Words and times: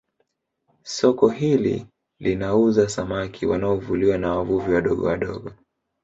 Soko 0.83 1.27
hili 1.29 1.85
linauza 2.19 2.89
samaki 2.89 3.45
wanaovuliwa 3.45 4.17
na 4.17 4.35
wavuvi 4.35 4.73
wadogo 4.73 5.03
wadogo 5.05 5.51